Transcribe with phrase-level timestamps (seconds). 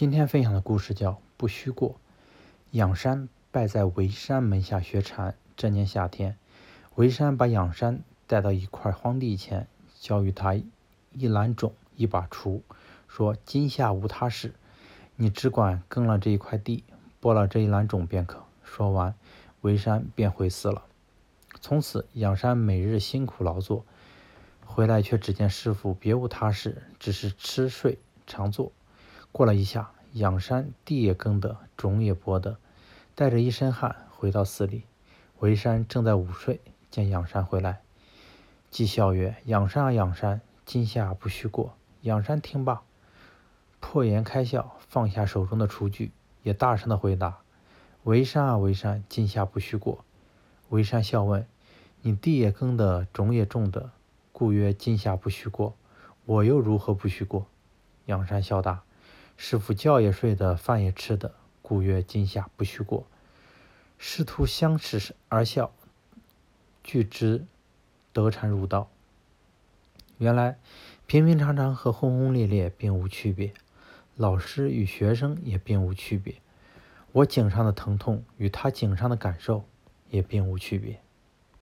[0.00, 1.90] 今天分享的故事叫《不虚过》。
[2.70, 5.34] 仰山拜在维山门下学禅。
[5.58, 6.38] 这年夏天，
[6.94, 9.68] 维山把仰山带到一块荒地前，
[10.00, 12.62] 交予他一篮种、一把锄，
[13.08, 14.54] 说：“今夏无他事，
[15.16, 16.82] 你只管耕了这一块地，
[17.20, 19.14] 播了这一篮种便可。”说完，
[19.60, 20.84] 维山便回寺了。
[21.60, 23.84] 从此，仰山每日辛苦劳作，
[24.64, 28.72] 回来却只见师傅别无他事，只是吃睡常坐。
[29.32, 32.58] 过了一下，仰山地也耕得，种也播得，
[33.14, 34.82] 带着一身汗回到寺里。
[35.38, 36.60] 维山正在午睡，
[36.90, 37.80] 见仰山回来，
[38.70, 42.82] 即笑曰：“仰山啊，仰山，今夏不许过。”仰山听罢，
[43.78, 47.38] 破颜开笑，放下手中的厨具，也大声的回答
[48.04, 50.04] ：“维山啊，维山，今夏不许过。”
[50.70, 51.46] 维山笑问
[52.02, 53.90] ：“你地也耕得，种也种得，
[54.32, 55.74] 故曰今夏不许过，
[56.26, 57.46] 我又如何不许过？”
[58.06, 58.82] 仰山笑答。
[59.42, 63.06] 师傅觉也睡的，饭也吃的，故曰今夏不许过。
[63.96, 65.72] 师徒相视而笑，
[66.84, 67.46] 俱知
[68.12, 68.90] 得禅入道。
[70.18, 70.58] 原来
[71.06, 73.54] 平平常常和轰轰烈烈并无区别，
[74.14, 76.34] 老师与学生也并无区别，
[77.12, 79.64] 我颈上的疼痛与他颈上的感受
[80.10, 81.00] 也并无区别。